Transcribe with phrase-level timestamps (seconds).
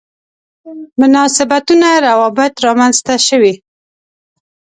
[0.99, 3.53] مناسبتونه روابط رامنځته شوي.